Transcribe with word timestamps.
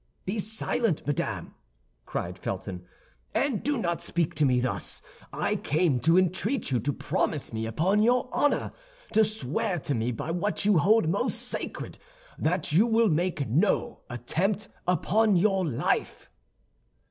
"Be 0.25 0.39
silent, 0.39 1.05
madame," 1.05 1.53
cried 2.07 2.35
Felton, 2.39 2.83
"and 3.35 3.61
do 3.61 3.77
not 3.77 4.01
speak 4.01 4.33
to 4.33 4.45
me 4.45 4.59
thus; 4.59 4.99
I 5.31 5.55
came 5.55 5.99
to 5.99 6.17
entreat 6.17 6.71
you 6.71 6.79
to 6.79 6.91
promise 6.91 7.53
me 7.53 7.67
upon 7.67 8.01
your 8.01 8.27
honor, 8.33 8.71
to 9.13 9.23
swear 9.23 9.77
to 9.81 9.93
me 9.93 10.11
by 10.11 10.31
what 10.31 10.65
you 10.65 10.79
hold 10.79 11.07
most 11.07 11.35
sacred, 11.47 11.99
that 12.39 12.71
you 12.73 12.87
will 12.87 13.09
make 13.09 13.47
no 13.47 13.99
attempt 14.09 14.69
upon 14.87 15.35
your 15.35 15.67
life." 15.67 16.31